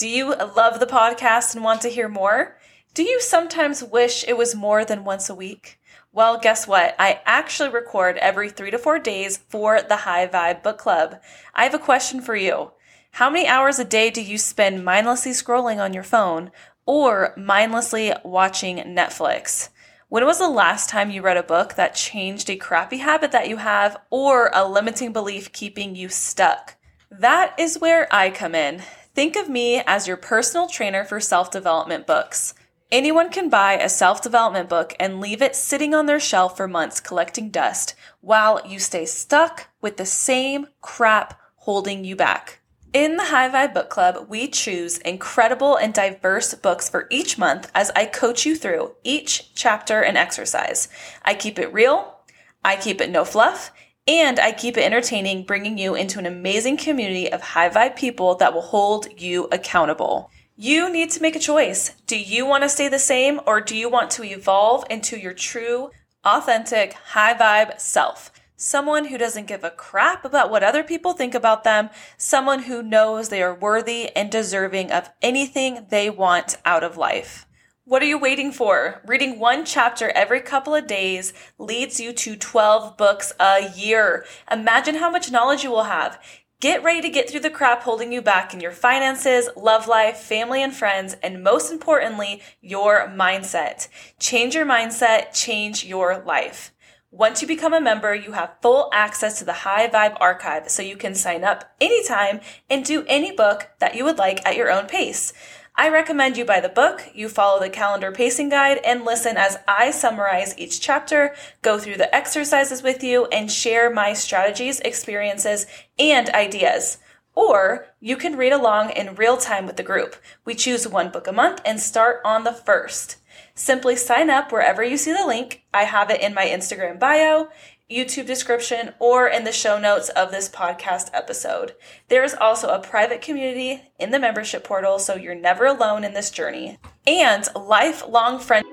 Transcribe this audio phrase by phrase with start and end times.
[0.00, 2.56] Do you love the podcast and want to hear more?
[2.94, 5.78] Do you sometimes wish it was more than once a week?
[6.10, 6.96] Well, guess what?
[6.98, 11.20] I actually record every three to four days for the High Vibe Book Club.
[11.54, 12.70] I have a question for you.
[13.10, 16.50] How many hours a day do you spend mindlessly scrolling on your phone
[16.86, 19.68] or mindlessly watching Netflix?
[20.08, 23.50] When was the last time you read a book that changed a crappy habit that
[23.50, 26.76] you have or a limiting belief keeping you stuck?
[27.10, 28.82] That is where I come in.
[29.14, 32.54] Think of me as your personal trainer for self development books.
[32.92, 36.66] Anyone can buy a self development book and leave it sitting on their shelf for
[36.66, 42.60] months collecting dust while you stay stuck with the same crap holding you back.
[42.92, 47.70] In the High Vibe Book Club, we choose incredible and diverse books for each month
[47.72, 50.88] as I coach you through each chapter and exercise.
[51.24, 52.16] I keep it real,
[52.64, 53.70] I keep it no fluff,
[54.06, 58.34] and I keep it entertaining, bringing you into an amazing community of high vibe people
[58.36, 60.30] that will hold you accountable.
[60.56, 61.94] You need to make a choice.
[62.06, 65.32] Do you want to stay the same or do you want to evolve into your
[65.32, 65.90] true,
[66.24, 68.30] authentic, high vibe self?
[68.56, 72.82] Someone who doesn't give a crap about what other people think about them, someone who
[72.82, 77.46] knows they are worthy and deserving of anything they want out of life.
[77.84, 79.00] What are you waiting for?
[79.06, 84.26] Reading one chapter every couple of days leads you to 12 books a year.
[84.50, 86.22] Imagine how much knowledge you will have.
[86.60, 90.18] Get ready to get through the crap holding you back in your finances, love life,
[90.18, 93.88] family and friends, and most importantly, your mindset.
[94.18, 96.72] Change your mindset, change your life.
[97.10, 100.82] Once you become a member, you have full access to the High Vibe archive so
[100.82, 104.70] you can sign up anytime and do any book that you would like at your
[104.70, 105.32] own pace.
[105.80, 109.56] I recommend you buy the book, you follow the calendar pacing guide, and listen as
[109.66, 115.64] I summarize each chapter, go through the exercises with you, and share my strategies, experiences,
[115.98, 116.98] and ideas.
[117.34, 120.16] Or you can read along in real time with the group.
[120.44, 123.16] We choose one book a month and start on the first.
[123.54, 125.62] Simply sign up wherever you see the link.
[125.72, 127.48] I have it in my Instagram bio.
[127.90, 131.74] YouTube description, or in the show notes of this podcast episode.
[132.08, 136.14] There is also a private community in the membership portal, so you're never alone in
[136.14, 136.78] this journey.
[137.04, 138.64] And lifelong friend.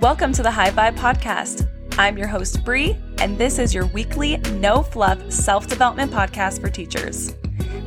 [0.00, 1.66] Welcome to the High Vibe Podcast.
[1.98, 6.68] I'm your host, Bree, and this is your weekly, no fluff self development podcast for
[6.68, 7.34] teachers.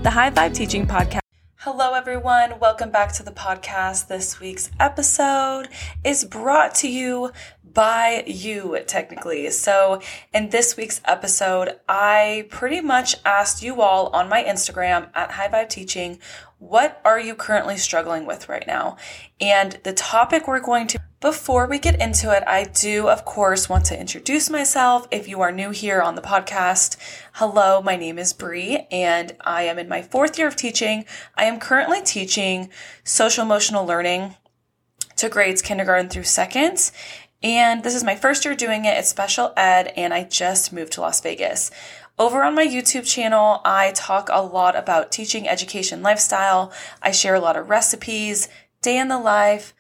[0.04, 1.23] The High Vibe Teaching Podcast
[1.66, 2.60] Hello, everyone.
[2.60, 4.10] Welcome back to the podcast.
[4.10, 5.70] This week's episode
[6.04, 7.32] is brought to you
[7.64, 9.50] by you, technically.
[9.50, 10.02] So,
[10.34, 15.48] in this week's episode, I pretty much asked you all on my Instagram at High
[15.48, 16.20] Vibe Teaching,
[16.60, 18.98] what are you currently struggling with right now?
[19.40, 23.70] And the topic we're going to before we get into it, I do, of course,
[23.70, 25.08] want to introduce myself.
[25.10, 26.98] If you are new here on the podcast,
[27.36, 31.06] hello, my name is Bree, and I am in my fourth year of teaching.
[31.38, 32.70] I am currently teaching
[33.06, 34.36] social emotional learning
[35.16, 36.92] to grades kindergarten through second.
[37.42, 38.98] And this is my first year doing it.
[38.98, 41.72] It's special ed, and I just moved to Las Vegas.
[42.20, 46.74] Over on my YouTube channel, I talk a lot about teaching, education, lifestyle.
[47.02, 48.50] I share a lot of recipes,
[48.82, 49.74] day in the life,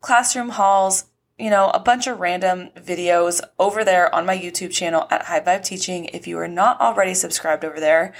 [0.00, 1.06] classroom hauls,
[1.38, 5.40] you know, a bunch of random videos over there on my YouTube channel at High
[5.40, 8.12] Vibe Teaching if you are not already subscribed over there.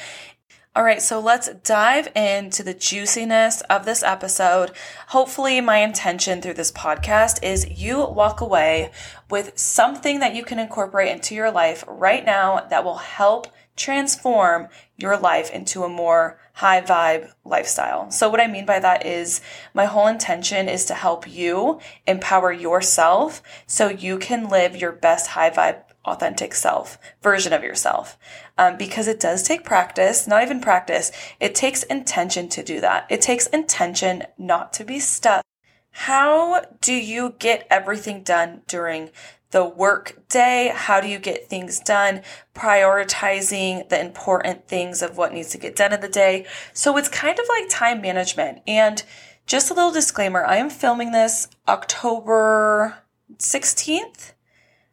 [0.76, 4.70] All right, so let's dive into the juiciness of this episode.
[5.08, 8.92] Hopefully, my intention through this podcast is you walk away
[9.28, 14.68] with something that you can incorporate into your life right now that will help transform
[14.96, 18.10] your life into a more high vibe lifestyle.
[18.10, 19.40] So, what I mean by that is
[19.74, 25.28] my whole intention is to help you empower yourself so you can live your best
[25.28, 28.18] high vibe, authentic self version of yourself.
[28.58, 33.06] Um, because it does take practice, not even practice, it takes intention to do that.
[33.08, 35.44] It takes intention not to be stuck.
[35.92, 39.10] How do you get everything done during
[39.50, 40.72] the work day.
[40.74, 42.22] How do you get things done?
[42.54, 46.46] Prioritizing the important things of what needs to get done in the day.
[46.72, 48.60] So it's kind of like time management.
[48.66, 49.02] And
[49.46, 52.98] just a little disclaimer I am filming this October
[53.38, 54.32] 16th.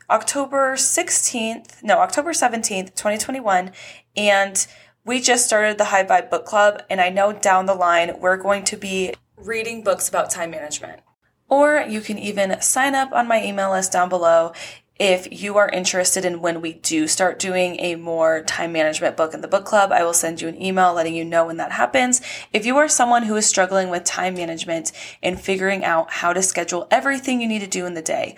[0.10, 3.72] October 16th, no, October 17th, 2021.
[4.16, 4.68] And
[5.04, 6.84] we just started the High Vibe Book Club.
[6.90, 11.01] And I know down the line, we're going to be reading books about time management.
[11.50, 14.54] Or you can even sign up on my email list down below
[14.98, 19.34] if you are interested in when we do start doing a more time management book
[19.34, 21.74] in the book club, I will send you an email letting you know when that
[21.74, 22.22] happens.
[22.54, 26.42] If you are someone who is struggling with time management and figuring out how to
[26.42, 28.36] schedule everything you need to do in the day,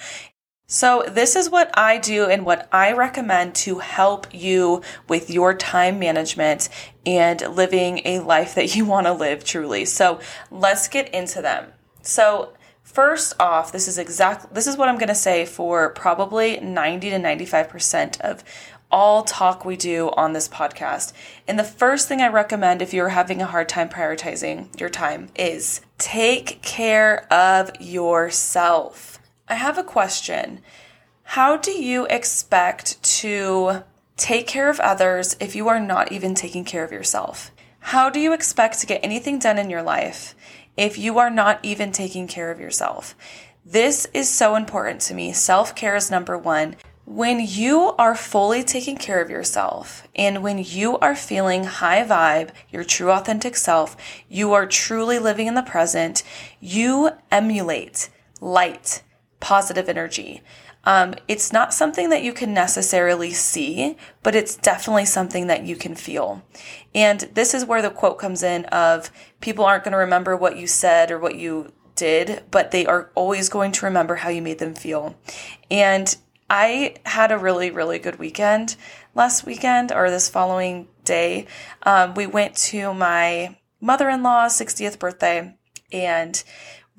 [0.70, 5.54] So, this is what I do and what I recommend to help you with your
[5.54, 6.68] time management
[7.06, 9.86] and living a life that you want to live truly.
[9.86, 10.20] So,
[10.52, 11.72] let's get into them.
[12.02, 12.52] So,
[12.88, 17.10] first off, this is exactly this is what I'm going to say for probably 90
[17.12, 18.44] to 95% of
[18.90, 21.12] all talk we do on this podcast.
[21.48, 25.30] And the first thing I recommend if you're having a hard time prioritizing your time
[25.36, 29.20] is take care of yourself.
[29.50, 30.62] I have a question.
[31.24, 33.84] How do you expect to
[34.16, 37.52] take care of others if you are not even taking care of yourself?
[37.80, 40.34] How do you expect to get anything done in your life
[40.78, 43.16] if you are not even taking care of yourself?
[43.66, 45.34] This is so important to me.
[45.34, 46.78] Self care is number one.
[47.06, 52.52] When you are fully taking care of yourself and when you are feeling high vibe,
[52.70, 53.98] your true authentic self,
[54.30, 56.24] you are truly living in the present,
[56.60, 58.10] you emulate
[58.42, 59.04] light
[59.40, 60.42] positive energy.
[60.88, 65.76] Um, it's not something that you can necessarily see, but it's definitely something that you
[65.76, 66.42] can feel.
[66.96, 69.12] And this is where the quote comes in of
[69.42, 73.12] people aren't going to remember what you said or what you did, but they are
[73.16, 75.18] always going to remember how you made them feel.
[75.70, 76.16] And
[76.50, 78.78] I had a really, really good weekend
[79.14, 81.48] last weekend or this following day.
[81.84, 85.54] Um, we went to my mother in law's 60th birthday
[85.92, 86.42] and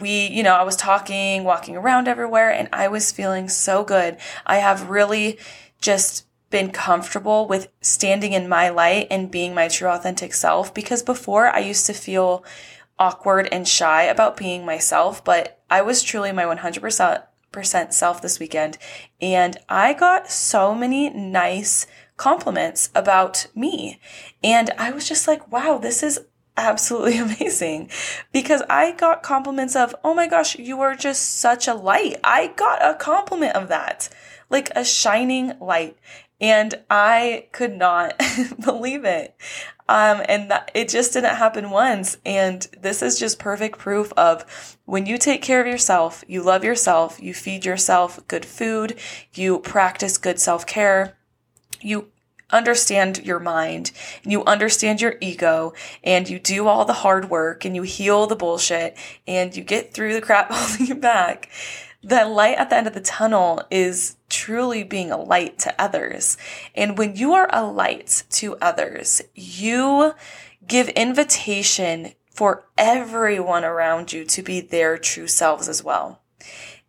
[0.01, 4.17] we, you know, I was talking, walking around everywhere, and I was feeling so good.
[4.47, 5.39] I have really
[5.81, 11.03] just been comfortable with standing in my light and being my true authentic self because
[11.03, 12.45] before I used to feel
[12.99, 18.79] awkward and shy about being myself, but I was truly my 100% self this weekend
[19.21, 21.87] and I got so many nice
[22.17, 24.01] compliments about me
[24.43, 26.21] and I was just like wow this is
[26.59, 27.91] absolutely amazing
[28.33, 32.17] because I got compliments of, oh my gosh, you are just such a light.
[32.23, 34.09] I got a compliment of that,
[34.51, 35.97] like a shining light.
[36.41, 38.21] And I could not
[38.65, 39.35] believe it.
[39.89, 42.19] Um, and that, it just didn't happen once.
[42.25, 46.63] And this is just perfect proof of when you take care of yourself, you love
[46.63, 48.99] yourself, you feed yourself good food,
[49.33, 51.17] you practice good self care,
[51.81, 52.09] you
[52.51, 53.93] understand your mind
[54.23, 55.73] and you understand your ego
[56.03, 58.97] and you do all the hard work and you heal the bullshit
[59.27, 61.49] and you get through the crap holding you back,
[62.03, 66.37] the light at the end of the tunnel is truly being a light to others.
[66.75, 70.15] And when you are a light to others, you
[70.67, 76.21] give invitation for everyone around you to be their true selves as well.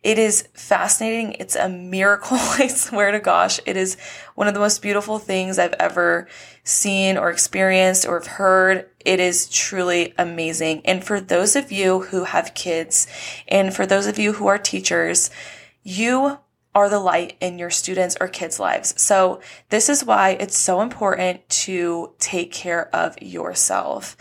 [0.02, 1.34] It is fascinating.
[1.34, 2.36] It's a miracle.
[2.40, 3.60] I swear to gosh.
[3.66, 3.96] It is
[4.34, 6.26] one of the most beautiful things I've ever
[6.64, 8.88] seen or experienced or have heard.
[9.04, 10.82] It is truly amazing.
[10.86, 13.06] And for those of you who have kids
[13.48, 15.30] and for those of you who are teachers,
[15.82, 16.38] you
[16.74, 18.98] are the light in your students or kids' lives.
[19.00, 24.16] So this is why it's so important to take care of yourself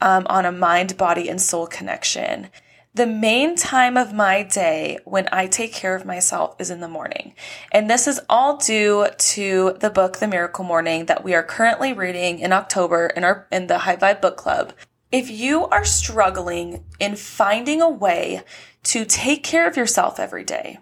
[0.00, 2.48] um, on a mind, body, and soul connection.
[2.94, 6.88] The main time of my day when I take care of myself is in the
[6.88, 7.34] morning.
[7.72, 11.94] And this is all due to the book The Miracle Morning that we are currently
[11.94, 14.74] reading in October in our in the High Vibe Book Club.
[15.10, 18.42] If you are struggling in finding a way
[18.82, 20.78] to take care of yourself every day,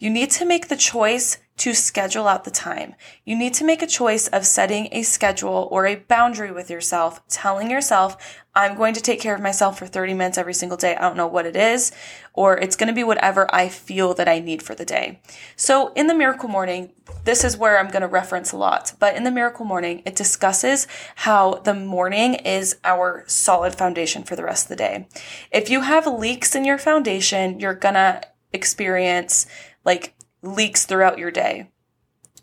[0.00, 2.94] you need to make the choice to schedule out the time.
[3.26, 7.20] You need to make a choice of setting a schedule or a boundary with yourself,
[7.28, 8.16] telling yourself,
[8.54, 10.96] I'm going to take care of myself for 30 minutes every single day.
[10.96, 11.92] I don't know what it is,
[12.32, 15.20] or it's going to be whatever I feel that I need for the day.
[15.54, 16.92] So in the miracle morning,
[17.24, 20.16] this is where I'm going to reference a lot, but in the miracle morning, it
[20.16, 25.08] discusses how the morning is our solid foundation for the rest of the day.
[25.52, 29.46] If you have leaks in your foundation, you're going to experience
[29.84, 31.70] like leaks throughout your day.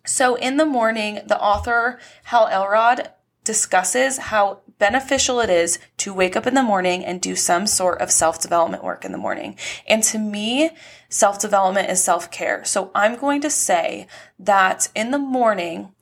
[0.06, 3.12] So in the morning, the author Hal Elrod
[3.44, 8.01] discusses how beneficial it is to wake up in the morning and do some sort
[8.01, 9.58] of self development work in the morning.
[9.88, 10.72] And to me,
[11.10, 12.63] self development is self care.
[12.65, 14.08] So I'm going to say
[14.39, 15.94] that in the morning,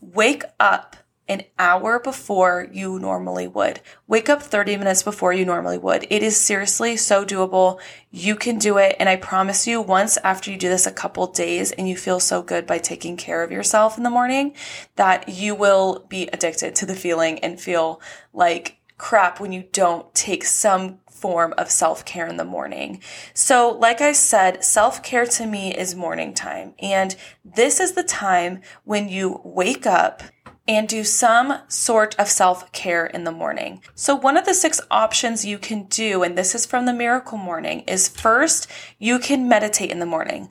[0.00, 0.96] wake up
[1.28, 3.80] an hour before you normally would.
[4.06, 6.06] Wake up 30 minutes before you normally would.
[6.08, 7.80] It is seriously so doable.
[8.10, 8.96] You can do it.
[8.98, 12.20] And I promise you, once after you do this a couple days and you feel
[12.20, 14.54] so good by taking care of yourself in the morning,
[14.96, 18.00] that you will be addicted to the feeling and feel
[18.32, 23.00] like crap when you don't take some form of self care in the morning.
[23.34, 26.74] So, like I said, self care to me is morning time.
[26.78, 30.22] And this is the time when you wake up
[30.66, 33.82] and do some sort of self care in the morning.
[33.94, 37.38] So, one of the six options you can do, and this is from the Miracle
[37.38, 40.48] Morning, is first, you can meditate in the morning.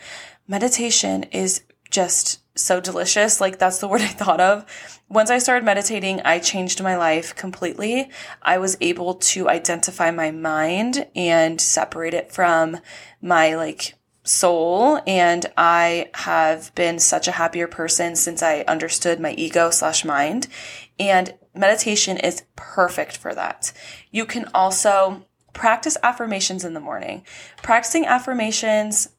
[0.48, 3.40] meditation is just so delicious.
[3.40, 4.66] Like that's the word I thought of.
[5.10, 8.10] Once I started meditating, I changed my life completely.
[8.42, 12.78] I was able to identify my mind and separate it from
[13.22, 15.00] my like soul.
[15.08, 20.48] And I have been such a happier person since I understood my ego slash mind.
[21.00, 23.72] And meditation is perfect for that.
[24.12, 27.24] You can also practice affirmations in the morning.
[27.64, 29.10] Practicing affirmations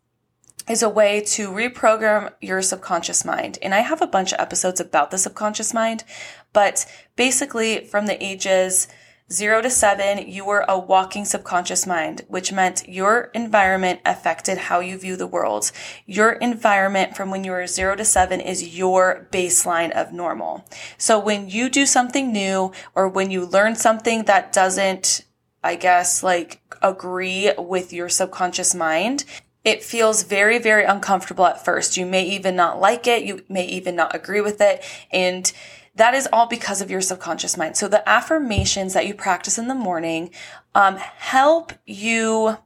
[0.68, 3.58] is a way to reprogram your subconscious mind.
[3.62, 6.04] And I have a bunch of episodes about the subconscious mind,
[6.52, 8.88] but basically from the ages
[9.30, 14.80] zero to seven, you were a walking subconscious mind, which meant your environment affected how
[14.80, 15.70] you view the world.
[16.06, 20.64] Your environment from when you were zero to seven is your baseline of normal.
[20.96, 25.24] So when you do something new or when you learn something that doesn't
[25.62, 29.24] I guess, like agree with your subconscious mind,
[29.64, 31.96] it feels very, very uncomfortable at first.
[31.96, 33.24] You may even not like it.
[33.24, 34.82] You may even not agree with it.
[35.10, 35.52] And
[35.94, 37.76] that is all because of your subconscious mind.
[37.76, 40.30] So the affirmations that you practice in the morning
[40.74, 42.56] um, help you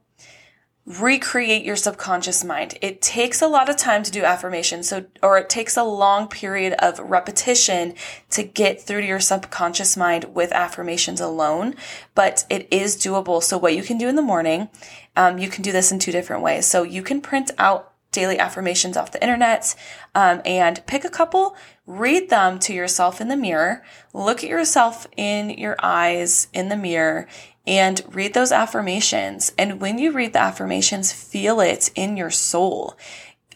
[0.85, 2.77] recreate your subconscious mind.
[2.81, 4.89] It takes a lot of time to do affirmations.
[4.89, 7.93] So, or it takes a long period of repetition
[8.31, 11.75] to get through to your subconscious mind with affirmations alone,
[12.15, 13.41] but it is doable.
[13.41, 14.69] So what you can do in the morning,
[15.15, 16.65] um, you can do this in two different ways.
[16.65, 19.75] So you can print out daily affirmations off the internet
[20.15, 21.55] um, and pick a couple,
[21.87, 26.77] read them to yourself in the mirror, look at yourself in your eyes in the
[26.77, 27.27] mirror,
[27.65, 29.53] and read those affirmations.
[29.57, 32.97] And when you read the affirmations, feel it in your soul.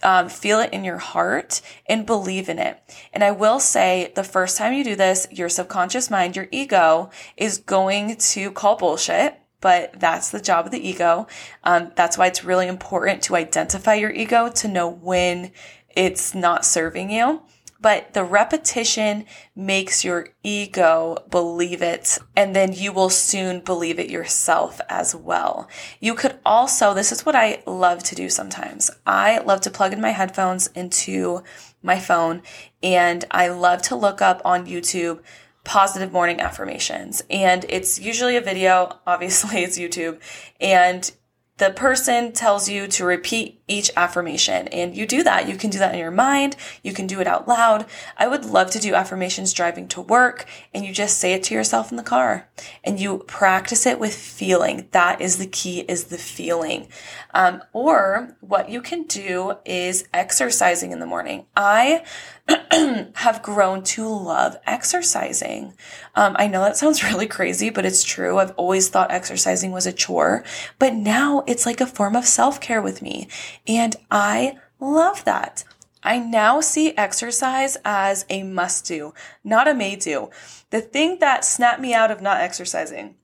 [0.04, 2.80] Um, feel it in your heart and believe in it.
[3.12, 7.10] And I will say the first time you do this, your subconscious mind, your ego
[7.36, 11.26] is going to call bullshit, but that's the job of the ego.
[11.64, 15.52] Um, that's why it's really important to identify your ego to know when
[15.90, 17.42] it's not serving you
[17.80, 24.10] but the repetition makes your ego believe it and then you will soon believe it
[24.10, 25.70] yourself as well.
[26.00, 28.90] You could also, this is what I love to do sometimes.
[29.06, 31.44] I love to plug in my headphones into
[31.82, 32.42] my phone
[32.82, 35.22] and I love to look up on YouTube
[35.68, 37.22] positive morning affirmations.
[37.30, 40.20] And it's usually a video, obviously it's YouTube,
[40.62, 41.12] and
[41.58, 45.50] the person tells you to repeat each affirmation and you do that.
[45.50, 46.56] You can do that in your mind.
[46.84, 47.86] You can do it out loud.
[48.18, 51.54] I would love to do affirmations driving to work and you just say it to
[51.54, 52.48] yourself in the car
[52.84, 54.88] and you practice it with feeling.
[54.92, 56.88] That is the key is the feeling.
[57.34, 61.46] Um, or what you can do is exercising in the morning.
[61.56, 62.04] I
[63.16, 65.74] have grown to love exercising.
[66.16, 68.38] Um, I know that sounds really crazy, but it's true.
[68.38, 70.44] I've always thought exercising was a chore,
[70.80, 73.28] but now it's like a form of self care with me.
[73.68, 75.64] And I love that.
[76.04, 79.14] I now see exercise as a must do,
[79.44, 80.30] not a may do.
[80.70, 83.16] The thing that snapped me out of not exercising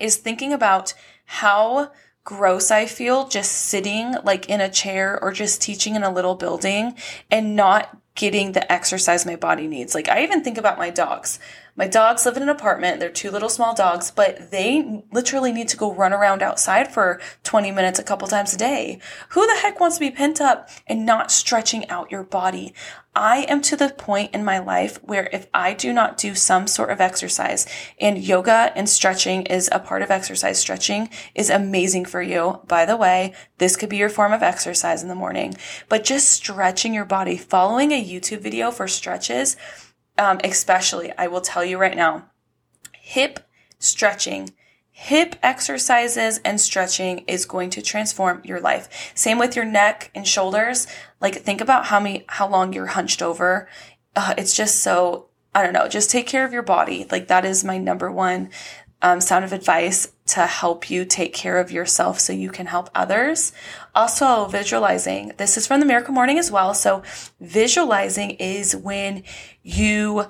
[0.00, 0.94] is thinking about
[1.26, 1.92] how
[2.24, 6.34] gross I feel just sitting like in a chair or just teaching in a little
[6.34, 6.94] building
[7.30, 9.94] and not getting the exercise my body needs.
[9.94, 11.38] Like I even think about my dogs.
[11.78, 12.98] My dogs live in an apartment.
[12.98, 17.20] They're two little small dogs, but they literally need to go run around outside for
[17.44, 18.98] 20 minutes a couple times a day.
[19.28, 22.74] Who the heck wants to be pent up and not stretching out your body?
[23.14, 26.66] I am to the point in my life where if I do not do some
[26.66, 27.64] sort of exercise
[28.00, 32.60] and yoga and stretching is a part of exercise, stretching is amazing for you.
[32.66, 35.56] By the way, this could be your form of exercise in the morning,
[35.88, 39.56] but just stretching your body, following a YouTube video for stretches
[40.18, 42.30] um, especially, I will tell you right now,
[42.92, 43.40] hip
[43.78, 44.50] stretching,
[44.90, 49.12] hip exercises and stretching is going to transform your life.
[49.14, 50.86] Same with your neck and shoulders.
[51.20, 53.68] Like think about how many, how long you're hunched over.
[54.16, 57.06] Uh, it's just so, I don't know, just take care of your body.
[57.10, 58.50] Like that is my number one
[59.00, 62.90] um, sound of advice to help you take care of yourself so you can help
[62.94, 63.52] others.
[63.94, 65.32] Also, visualizing.
[65.36, 66.74] This is from the Miracle Morning as well.
[66.74, 67.02] So,
[67.40, 69.24] visualizing is when
[69.62, 70.26] you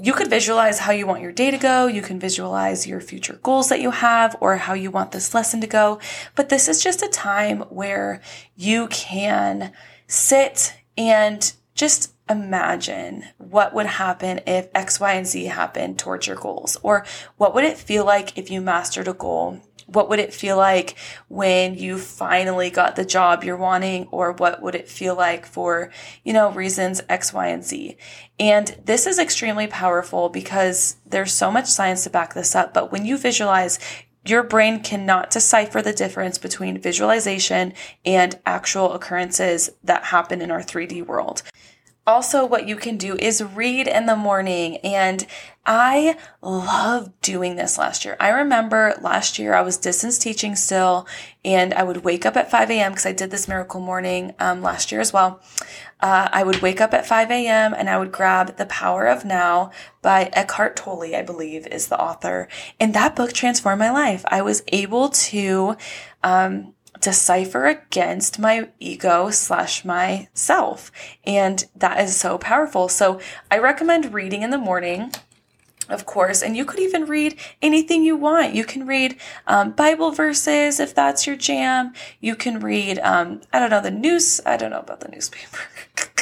[0.00, 1.86] you could visualize how you want your day to go.
[1.86, 5.60] You can visualize your future goals that you have or how you want this lesson
[5.60, 6.00] to go.
[6.34, 8.20] But this is just a time where
[8.56, 9.72] you can
[10.08, 16.36] sit and just imagine what would happen if X, Y, and Z happened towards your
[16.36, 16.76] goals?
[16.82, 17.04] Or
[17.36, 19.60] what would it feel like if you mastered a goal?
[19.86, 20.96] What would it feel like
[21.28, 24.06] when you finally got the job you're wanting?
[24.10, 25.90] Or what would it feel like for,
[26.24, 27.96] you know, reasons X, Y, and Z?
[28.38, 32.72] And this is extremely powerful because there's so much science to back this up.
[32.72, 33.78] But when you visualize
[34.26, 37.74] your brain cannot decipher the difference between visualization
[38.06, 41.42] and actual occurrences that happen in our 3D world.
[42.06, 44.76] Also, what you can do is read in the morning.
[44.78, 45.26] And
[45.64, 48.16] I love doing this last year.
[48.20, 51.06] I remember last year I was distance teaching still,
[51.42, 52.92] and I would wake up at 5 a.m.
[52.92, 55.40] because I did this miracle morning um, last year as well.
[56.00, 57.72] Uh, I would wake up at 5 a.m.
[57.72, 59.70] and I would grab The Power of Now
[60.02, 62.46] by Eckhart Tolle, I believe is the author.
[62.78, 64.22] And that book transformed my life.
[64.28, 65.78] I was able to,
[66.22, 70.90] um, decipher against my ego slash myself.
[71.24, 72.88] And that is so powerful.
[72.88, 73.20] So
[73.50, 75.12] I recommend reading in the morning
[75.88, 76.42] of course.
[76.42, 78.54] And you could even read anything you want.
[78.54, 81.92] You can read um, Bible verses if that's your jam.
[82.20, 84.40] You can read, um, I don't know, the news.
[84.46, 85.58] I don't know about the newspaper.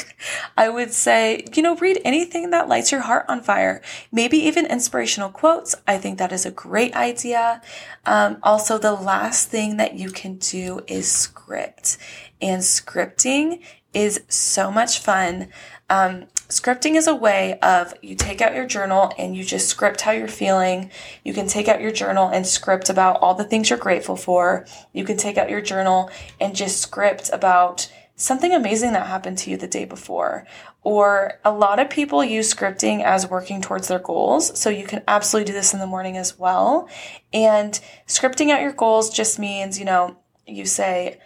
[0.56, 3.82] I would say, you know, read anything that lights your heart on fire.
[4.10, 5.74] Maybe even inspirational quotes.
[5.86, 7.62] I think that is a great idea.
[8.06, 11.98] Um, also, the last thing that you can do is script.
[12.40, 13.60] And scripting
[13.94, 15.48] is so much fun.
[15.90, 20.00] Um, scripting is a way of you take out your journal and you just script
[20.00, 20.90] how you're feeling.
[21.24, 24.66] You can take out your journal and script about all the things you're grateful for.
[24.92, 26.10] You can take out your journal
[26.40, 30.46] and just script about something amazing that happened to you the day before.
[30.82, 34.58] Or a lot of people use scripting as working towards their goals.
[34.58, 36.88] So you can absolutely do this in the morning as well.
[37.32, 41.18] And scripting out your goals just means, you know, you say,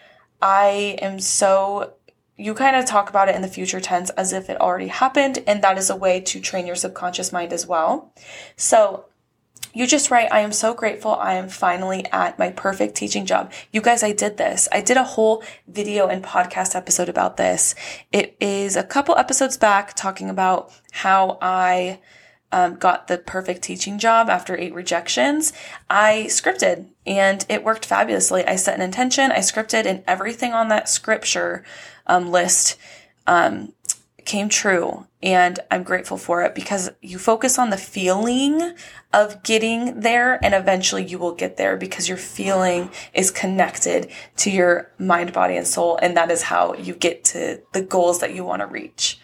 [0.42, 1.94] I am so
[2.38, 5.42] you kind of talk about it in the future tense as if it already happened,
[5.46, 8.12] and that is a way to train your subconscious mind as well.
[8.56, 9.06] So
[9.76, 13.52] you just write, I am so grateful I am finally at my perfect teaching job.
[13.72, 14.70] You guys, I did this.
[14.72, 17.74] I did a whole video and podcast episode about this.
[18.10, 22.00] It is a couple episodes back talking about how I
[22.52, 25.52] um, got the perfect teaching job after eight rejections.
[25.90, 28.46] I scripted and it worked fabulously.
[28.46, 31.64] I set an intention, I scripted, and everything on that scripture
[32.06, 32.78] um, list
[33.26, 33.74] um,
[34.26, 35.06] came true.
[35.22, 38.74] And I'm grateful for it because you focus on the feeling
[39.12, 44.50] of getting there and eventually you will get there because your feeling is connected to
[44.50, 45.98] your mind, body, and soul.
[46.02, 49.18] And that is how you get to the goals that you want to reach.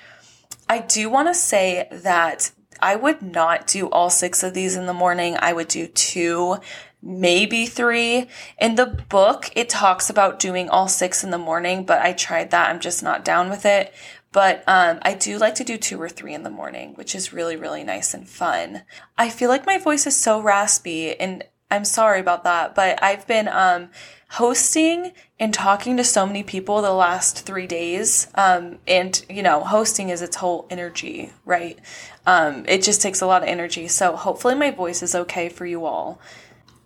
[0.68, 4.86] I do want to say that I would not do all six of these in
[4.86, 5.36] the morning.
[5.38, 6.56] I would do two
[7.02, 8.28] maybe three.
[8.60, 12.52] In the book, it talks about doing all six in the morning, but I tried
[12.52, 12.70] that.
[12.70, 13.92] I'm just not down with it.
[14.32, 17.32] But um, I do like to do two or three in the morning, which is
[17.32, 18.82] really, really nice and fun.
[19.16, 23.26] I feel like my voice is so raspy, and I'm sorry about that, but I've
[23.26, 23.90] been um,
[24.30, 28.28] hosting and talking to so many people the last three days.
[28.34, 31.78] Um, and, you know, hosting is its whole energy, right?
[32.26, 33.88] Um, it just takes a lot of energy.
[33.88, 36.20] So hopefully my voice is okay for you all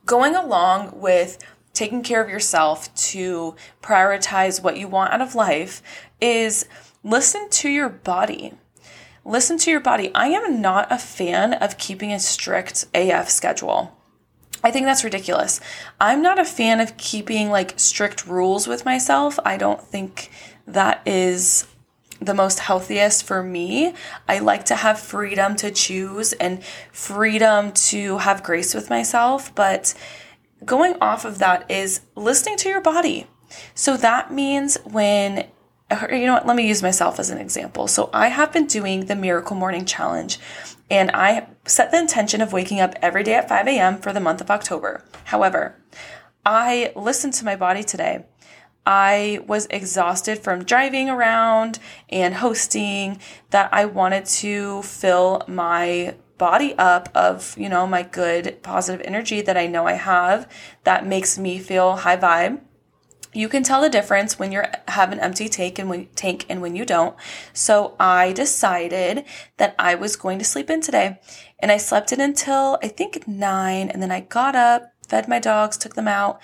[0.07, 1.39] going along with
[1.75, 5.83] taking care of yourself to prioritize what you want out of life
[6.21, 6.67] is
[7.07, 8.53] listen to your body.
[9.25, 10.11] Listen to your body.
[10.15, 13.97] I am not a fan of keeping a strict AF schedule.
[14.65, 15.61] I think that's ridiculous.
[16.01, 19.39] I'm not a fan of keeping like strict rules with myself.
[19.45, 20.31] I don't think
[20.67, 21.69] that is
[22.21, 23.95] the most healthiest for me.
[24.29, 29.55] I like to have freedom to choose and freedom to have grace with myself.
[29.55, 29.95] But
[30.65, 33.29] going off of that is listening to your body.
[33.77, 35.47] So that means when,
[35.91, 37.87] you know what, let me use myself as an example.
[37.89, 40.39] So I have been doing the Miracle Morning Challenge
[40.91, 43.99] and I set the intention of waking up every day at 5 a.m.
[43.99, 45.05] for the month of October.
[45.25, 45.77] However,
[46.45, 48.25] I listened to my body today
[48.87, 53.19] I was exhausted from driving around and hosting
[53.51, 59.41] that I wanted to fill my body up of, you know, my good positive energy
[59.41, 60.49] that I know I have
[60.85, 62.61] that makes me feel high vibe.
[63.37, 66.63] You can tell the difference when you have an empty tank and when tank and
[66.63, 67.15] when you don't.
[67.53, 69.27] So I decided
[69.59, 71.21] that I was going to sleep in today.
[71.59, 75.39] And I slept in until I think 9 and then I got up, fed my
[75.39, 76.41] dogs, took them out,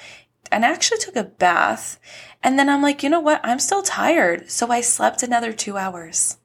[0.50, 1.98] and actually took a bath.
[2.42, 3.40] And then I'm like, you know what?
[3.42, 4.50] I'm still tired.
[4.50, 6.36] So I slept another two hours.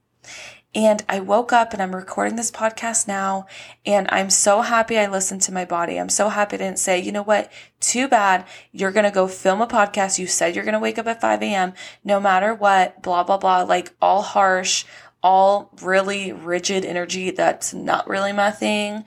[0.75, 3.47] And I woke up and I'm recording this podcast now.
[3.85, 5.97] And I'm so happy I listened to my body.
[5.97, 7.51] I'm so happy I didn't say, you know what?
[7.79, 8.45] Too bad.
[8.71, 10.19] You're going to go film a podcast.
[10.19, 11.73] You said you're going to wake up at 5 a.m.
[12.03, 13.63] no matter what, blah, blah, blah.
[13.63, 14.85] Like all harsh,
[15.23, 17.31] all really rigid energy.
[17.31, 19.05] That's not really my thing.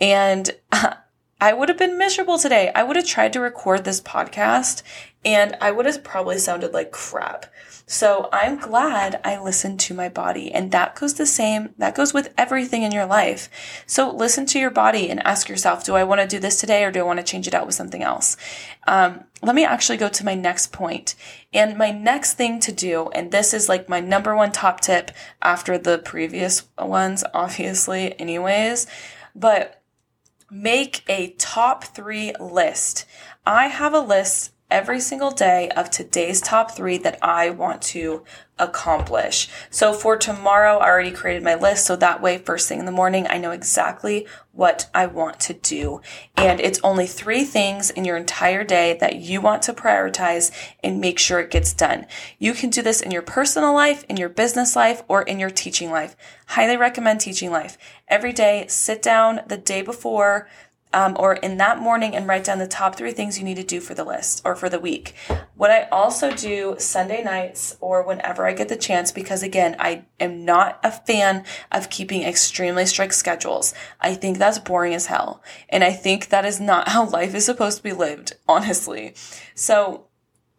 [0.00, 0.50] And
[1.40, 2.70] I would have been miserable today.
[2.74, 4.82] I would have tried to record this podcast
[5.24, 7.46] and I would have probably sounded like crap.
[7.92, 10.50] So I'm glad I listened to my body.
[10.50, 13.50] And that goes the same, that goes with everything in your life.
[13.86, 16.84] So listen to your body and ask yourself, do I want to do this today
[16.84, 18.38] or do I want to change it out with something else?
[18.86, 21.16] Um, let me actually go to my next point.
[21.52, 25.10] And my next thing to do, and this is like my number one top tip
[25.42, 28.86] after the previous ones, obviously, anyways,
[29.36, 29.82] but
[30.50, 33.04] make a top three list.
[33.44, 38.24] I have a list every single day of today's top three that I want to
[38.58, 39.50] accomplish.
[39.68, 41.84] So for tomorrow, I already created my list.
[41.84, 45.52] So that way, first thing in the morning, I know exactly what I want to
[45.52, 46.00] do.
[46.38, 50.50] And it's only three things in your entire day that you want to prioritize
[50.82, 52.06] and make sure it gets done.
[52.38, 55.50] You can do this in your personal life, in your business life, or in your
[55.50, 56.16] teaching life.
[56.46, 57.76] Highly recommend teaching life.
[58.08, 60.48] Every day, sit down the day before,
[60.92, 63.62] um, or in that morning and write down the top three things you need to
[63.62, 65.14] do for the list or for the week.
[65.54, 70.04] What I also do Sunday nights or whenever I get the chance, because again, I
[70.20, 73.74] am not a fan of keeping extremely strict schedules.
[74.00, 75.42] I think that's boring as hell.
[75.68, 79.14] And I think that is not how life is supposed to be lived, honestly.
[79.54, 80.06] So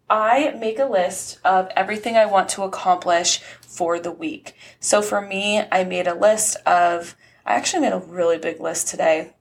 [0.09, 4.53] I make a list of everything I want to accomplish for the week.
[4.79, 7.15] So for me, I made a list of,
[7.45, 9.33] I actually made a really big list today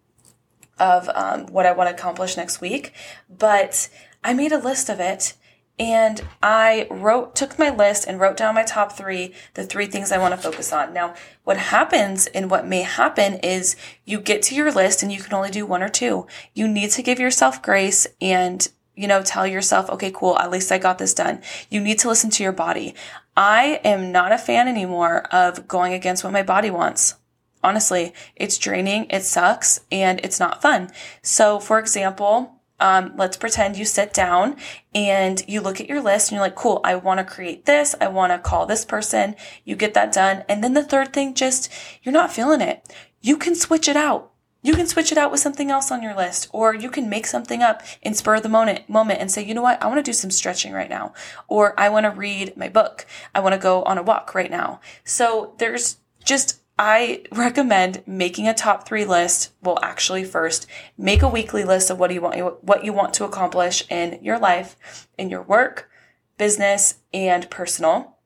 [0.78, 2.92] of um, what I want to accomplish next week,
[3.28, 3.88] but
[4.24, 5.34] I made a list of it
[5.78, 10.12] and I wrote, took my list and wrote down my top three, the three things
[10.12, 10.92] I want to focus on.
[10.92, 15.20] Now, what happens and what may happen is you get to your list and you
[15.20, 16.26] can only do one or two.
[16.54, 20.70] You need to give yourself grace and you know, tell yourself, okay, cool, at least
[20.70, 21.40] I got this done.
[21.70, 22.94] You need to listen to your body.
[23.34, 27.14] I am not a fan anymore of going against what my body wants
[27.62, 30.90] honestly, it's draining, it sucks, and it's not fun.
[31.22, 34.56] So, for example, um, let's pretend you sit down
[34.92, 37.94] and you look at your list and you're like, cool, I want to create this.
[38.00, 39.36] I want to call this person.
[39.64, 40.44] You get that done.
[40.48, 41.70] And then the third thing, just
[42.02, 42.92] you're not feeling it.
[43.20, 44.32] You can switch it out.
[44.64, 47.26] You can switch it out with something else on your list, or you can make
[47.26, 49.82] something up in spur the moment, moment and say, you know what?
[49.82, 51.14] I want to do some stretching right now,
[51.48, 53.04] or I want to read my book.
[53.34, 54.80] I want to go on a walk right now.
[55.04, 59.52] So there's just I recommend making a top three list.
[59.62, 63.24] Well, actually, first make a weekly list of what you want what you want to
[63.24, 65.90] accomplish in your life, in your work,
[66.38, 68.16] business, and personal,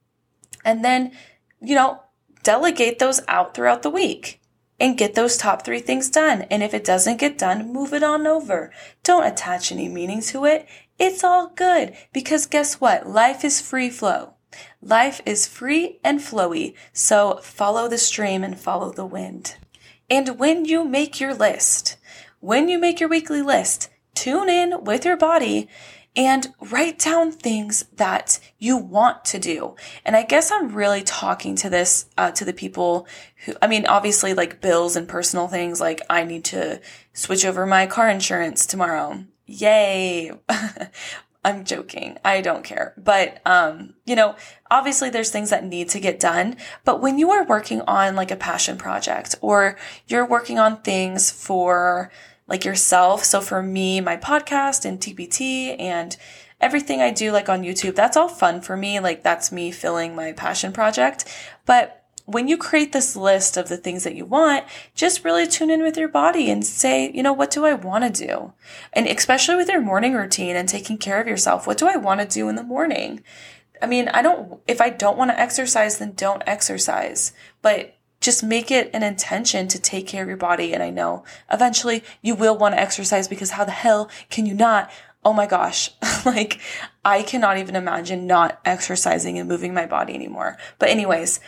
[0.64, 1.12] and then
[1.61, 2.02] you know
[2.42, 4.40] delegate those out throughout the week
[4.78, 6.42] and get those top three things done.
[6.42, 8.72] And if it doesn't get done, move it on over.
[9.02, 10.66] Don't attach any meaning to it.
[10.98, 13.09] It's all good because guess what?
[13.09, 14.36] Life is free flow.
[14.81, 19.57] Life is free and flowy, so follow the stream and follow the wind.
[20.09, 21.97] And when you make your list,
[22.40, 25.69] when you make your weekly list, tune in with your body
[26.16, 29.77] and write down things that you want to do.
[30.05, 33.07] And I guess I'm really talking to this, uh, to the people
[33.45, 36.81] who, I mean, obviously like bills and personal things, like I need to
[37.12, 39.25] switch over my car insurance tomorrow.
[39.47, 40.33] Yay.
[41.46, 42.18] I'm joking.
[42.24, 42.92] I don't care.
[42.96, 44.35] But, um, you know,
[44.68, 46.56] obviously there's things that need to get done.
[46.85, 49.78] But when you are working on like a passion project or
[50.09, 52.11] you're working on things for
[52.48, 53.22] like yourself.
[53.22, 56.16] So for me, my podcast and TPT and
[56.61, 58.98] everything I do like on YouTube, that's all fun for me.
[58.98, 61.26] Like that's me filling my passion project.
[61.64, 65.70] But when you create this list of the things that you want, just really tune
[65.70, 68.52] in with your body and say, you know, what do I want to do?
[68.92, 72.20] And especially with your morning routine and taking care of yourself, what do I want
[72.20, 73.22] to do in the morning?
[73.80, 78.42] I mean, I don't, if I don't want to exercise, then don't exercise, but just
[78.42, 80.72] make it an intention to take care of your body.
[80.72, 84.54] And I know eventually you will want to exercise because how the hell can you
[84.54, 84.90] not?
[85.24, 85.90] Oh my gosh.
[86.26, 86.60] like
[87.04, 90.56] I cannot even imagine not exercising and moving my body anymore.
[90.80, 91.38] But anyways,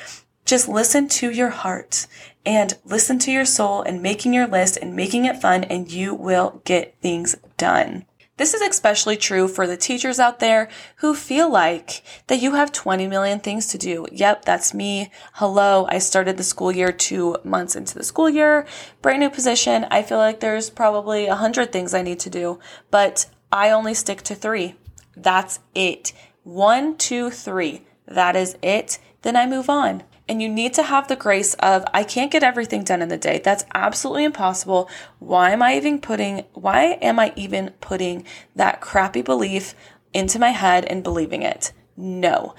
[0.49, 2.07] just listen to your heart
[2.47, 6.15] and listen to your soul and making your list and making it fun and you
[6.15, 8.07] will get things done.
[8.39, 12.73] This is especially true for the teachers out there who feel like that you have
[12.73, 14.07] 20 million things to do.
[14.11, 15.11] Yep, that's me.
[15.35, 15.87] Hello.
[15.91, 18.65] I started the school year two months into the school year.
[19.03, 19.87] Brand new position.
[19.91, 22.59] I feel like there's probably a hundred things I need to do,
[22.91, 24.77] but I only stick to three.
[25.15, 26.15] That's it.
[26.43, 27.83] One, two, three.
[28.07, 28.99] That is it.
[29.21, 30.05] Then I move on.
[30.29, 33.17] And you need to have the grace of, I can't get everything done in the
[33.17, 33.41] day.
[33.43, 34.91] That's absolutely impossible.
[35.19, 39.75] Why am I even putting, why am I even putting that crappy belief
[40.13, 41.73] into my head and believing it?
[41.97, 42.55] No.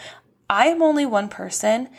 [0.50, 1.90] I am only one person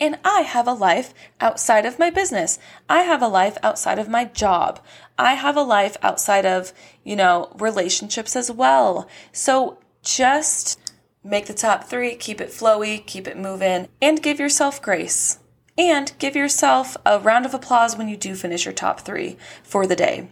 [0.00, 2.58] and I have a life outside of my business.
[2.88, 4.80] I have a life outside of my job.
[5.18, 6.72] I have a life outside of,
[7.04, 9.06] you know, relationships as well.
[9.30, 10.80] So just
[11.22, 15.38] make the top three, keep it flowy, keep it moving, and give yourself grace.
[15.78, 19.86] And give yourself a round of applause when you do finish your top three for
[19.86, 20.28] the day.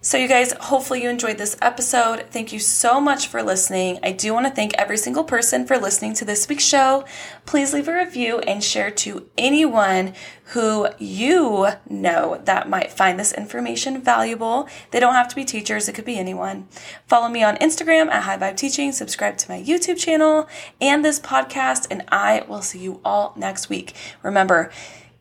[0.00, 2.26] So, you guys, hopefully you enjoyed this episode.
[2.30, 3.98] Thank you so much for listening.
[4.02, 7.04] I do want to thank every single person for listening to this week's show.
[7.46, 10.14] Please leave a review and share to anyone
[10.48, 14.68] who you know that might find this information valuable.
[14.90, 16.68] They don't have to be teachers, it could be anyone.
[17.06, 20.48] Follow me on Instagram at High Vibe Teaching, subscribe to my YouTube channel
[20.80, 23.94] and this podcast, and I will see you all next week.
[24.22, 24.70] Remember,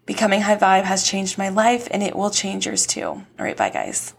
[0.06, 3.06] becoming high vibe has changed my life and it will change yours too.
[3.06, 4.14] All right, bye guys.